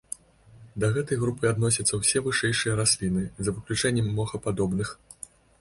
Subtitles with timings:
[0.83, 4.97] Да гэтай групы адносяцца ўсё вышэйшыя расліны за выключэннем мохападобных.